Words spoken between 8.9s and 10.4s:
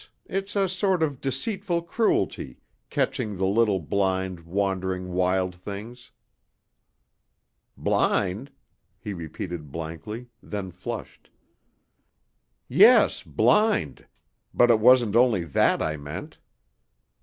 he repeated blankly,